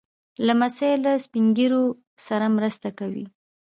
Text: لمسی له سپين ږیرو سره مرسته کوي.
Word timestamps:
لمسی 0.45 0.91
له 1.03 1.11
سپين 1.25 1.45
ږیرو 1.57 1.83
سره 2.25 2.45
مرسته 2.57 2.89
کوي. 2.99 3.25